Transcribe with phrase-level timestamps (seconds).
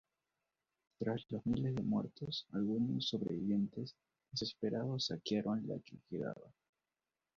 [0.97, 3.93] Tras los miles de muertos, algunos sobrevivientes
[4.31, 6.51] desesperados saquearon lo que quedaba.